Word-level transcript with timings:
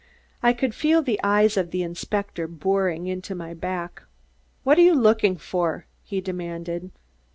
I 0.41 0.53
could 0.53 0.73
feel 0.73 1.03
the 1.03 1.19
eyes 1.23 1.57
of 1.57 1.69
the 1.69 1.83
inspector 1.83 2.47
boring 2.47 3.05
into 3.05 3.35
my 3.35 3.53
back. 3.53 4.01
"What 4.63 4.79
are 4.79 4.81
you 4.81 4.95
looking 4.95 5.37
for?" 5.37 5.85
he 6.01 6.21
demanded. 6.21 6.89